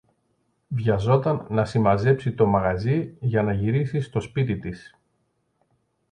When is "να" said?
1.49-1.65, 3.43-3.53